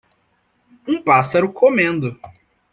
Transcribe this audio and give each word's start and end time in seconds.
Um 0.87 0.99
pássaro 1.03 1.53
comendo. 1.53 2.19